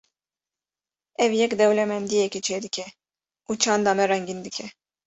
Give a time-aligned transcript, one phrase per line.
[1.23, 2.87] Ev yek dewlemendiyekê çêdike
[3.49, 4.67] û çanda me rengîn dike.